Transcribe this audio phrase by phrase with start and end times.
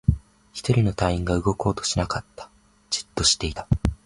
[0.51, 2.49] 一人の隊員が動こうとしなかった。
[2.89, 3.67] じっとしていた。